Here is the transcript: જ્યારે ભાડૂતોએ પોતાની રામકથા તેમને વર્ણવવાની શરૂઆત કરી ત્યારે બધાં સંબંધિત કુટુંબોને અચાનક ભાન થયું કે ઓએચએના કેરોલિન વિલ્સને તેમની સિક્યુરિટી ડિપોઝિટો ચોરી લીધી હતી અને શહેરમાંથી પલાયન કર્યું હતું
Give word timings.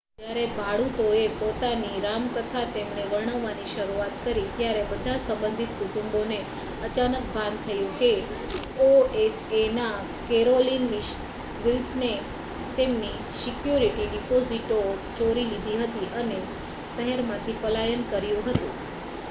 જ્યારે 0.19 0.43
ભાડૂતોએ 0.51 1.17
પોતાની 1.31 1.97
રામકથા 2.03 2.61
તેમને 2.69 3.01
વર્ણવવાની 3.09 3.65
શરૂઆત 3.71 4.15
કરી 4.21 4.45
ત્યારે 4.53 4.85
બધાં 4.87 5.19
સંબંધિત 5.19 5.75
કુટુંબોને 5.75 6.39
અચાનક 6.81 7.27
ભાન 7.29 7.59
થયું 7.61 7.91
કે 7.99 8.09
ઓએચએના 8.87 9.91
કેરોલિન 10.27 10.87
વિલ્સને 11.61 12.09
તેમની 12.77 13.13
સિક્યુરિટી 13.35 14.07
ડિપોઝિટો 14.07 14.79
ચોરી 15.15 15.45
લીધી 15.45 15.77
હતી 15.83 16.09
અને 16.17 16.41
શહેરમાંથી 16.95 17.59
પલાયન 17.59 18.07
કર્યું 18.09 18.49
હતું 18.49 18.73